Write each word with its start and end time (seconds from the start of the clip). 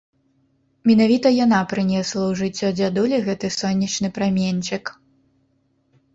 Менавіта 0.91 1.27
яна 1.45 1.59
прынесла 1.73 2.21
ў 2.29 2.33
жыццё 2.41 2.67
дзядулі 2.81 3.21
гэты 3.29 3.47
сонечны 3.59 4.07
праменьчык. 4.19 4.83